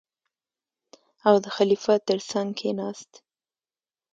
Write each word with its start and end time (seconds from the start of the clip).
او 1.27 1.35
د 1.43 1.45
خلیفه 1.55 1.95
تر 2.07 2.19
څنګ 2.29 2.49
کېناست. 2.59 3.11